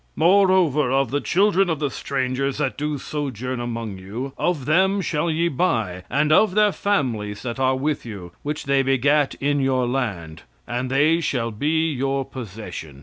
"Moreover, 0.15 0.89
of 0.89 1.11
the 1.11 1.21
children 1.21 1.69
of 1.69 1.77
the 1.77 1.91
strangers 1.91 2.57
that 2.57 2.75
do 2.75 2.97
sojourn 2.97 3.59
among 3.59 3.99
you, 3.99 4.33
of 4.35 4.65
them 4.65 4.99
shall 4.99 5.29
ye 5.29 5.47
buy, 5.47 6.05
and 6.09 6.31
of 6.31 6.55
their 6.55 6.71
families 6.71 7.43
that 7.43 7.59
are 7.59 7.75
with 7.75 8.03
you, 8.03 8.31
which 8.41 8.65
they 8.65 8.81
begat 8.81 9.35
in 9.35 9.59
your 9.59 9.85
land; 9.85 10.41
and 10.65 10.89
they 10.89 11.19
shall 11.21 11.51
be 11.51 11.93
your 11.93 12.25
possession. 12.25 12.99